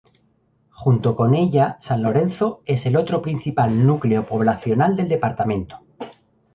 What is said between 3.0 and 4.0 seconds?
principal